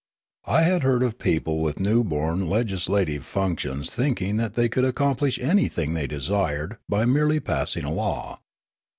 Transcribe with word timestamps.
I 0.47 0.63
had 0.63 0.81
heard 0.81 1.03
of 1.03 1.19
people 1.19 1.59
with 1.61 1.79
new 1.79 2.03
born 2.03 2.47
legislative 2.49 3.21
func 3.21 3.59
tions 3.59 3.91
thinking 3.93 4.37
that 4.37 4.55
they 4.55 4.67
could 4.67 4.83
accomplish 4.83 5.37
anything 5.37 5.93
they 5.93 6.07
desired 6.07 6.77
b}^ 6.91 7.07
merely 7.07 7.39
passing 7.39 7.85
a 7.85 7.93
law. 7.93 8.39